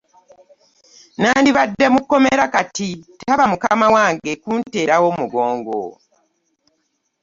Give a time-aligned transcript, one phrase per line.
[1.21, 5.81] Nandibadde mu kkomera kati taba mukama wange kunteerawo mugongo.